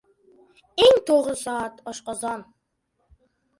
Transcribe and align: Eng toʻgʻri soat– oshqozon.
Eng 0.85 0.97
toʻgʻri 1.09 1.35
soat– 1.43 1.79
oshqozon. 1.93 2.45